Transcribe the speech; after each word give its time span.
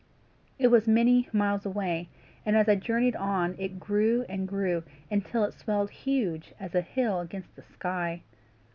It 0.57 0.69
was 0.69 0.87
many 0.87 1.29
miles 1.31 1.63
away, 1.63 2.09
and 2.43 2.57
as 2.57 2.67
I 2.67 2.73
journeyed 2.73 3.15
on 3.15 3.55
it 3.59 3.79
grew 3.79 4.25
and 4.27 4.47
grew, 4.47 4.83
until 5.11 5.43
it 5.43 5.53
swelled 5.53 5.91
huge 5.91 6.55
as 6.59 6.73
a 6.73 6.81
hill 6.81 7.19
against 7.19 7.55
the 7.55 7.61
sky. 7.61 8.23